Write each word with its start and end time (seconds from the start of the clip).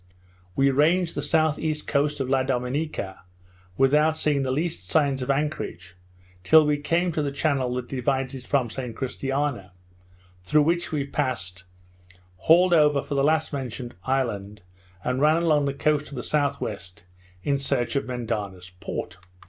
We 0.55 0.71
ranged 0.71 1.13
the 1.13 1.19
S.E..coast 1.19 2.19
of 2.19 2.27
La 2.27 2.41
Dominica, 2.41 3.21
without 3.77 4.17
seeing 4.17 4.41
the 4.41 4.49
least 4.49 4.89
signs 4.89 5.21
of 5.21 5.29
anchorage, 5.29 5.95
till 6.43 6.65
we 6.65 6.79
came 6.79 7.11
to 7.11 7.21
the 7.21 7.31
channel 7.31 7.71
that 7.75 7.87
divides 7.89 8.33
it 8.33 8.47
from 8.47 8.71
St 8.71 8.95
Christina, 8.95 9.73
through 10.43 10.63
which 10.63 10.91
we 10.91 11.05
passed, 11.05 11.65
hauled 12.37 12.73
over 12.73 13.03
for 13.03 13.13
the 13.13 13.23
last 13.23 13.53
mentioned 13.53 13.93
island, 14.03 14.63
and 15.03 15.21
ran 15.21 15.43
along 15.43 15.65
the 15.65 15.71
coast 15.75 16.07
to 16.07 16.15
the 16.15 16.21
S.W. 16.21 16.77
in 17.43 17.59
search 17.59 17.95
of 17.95 18.05
Mendana's 18.07 18.71
Port. 18.79 19.17